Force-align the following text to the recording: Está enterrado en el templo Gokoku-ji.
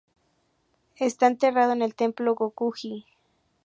Está 0.95 1.27
enterrado 1.27 1.73
en 1.73 1.83
el 1.83 1.93
templo 1.93 2.33
Gokoku-ji. 2.33 3.05